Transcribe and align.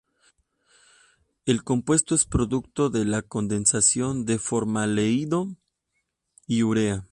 El 1.45 1.63
compuesto 1.63 2.15
es 2.15 2.25
producto 2.25 2.89
de 2.89 3.05
la 3.05 3.21
condensación 3.21 4.25
de 4.25 4.39
formaldehído 4.39 5.55
y 6.47 6.63
urea. 6.63 7.05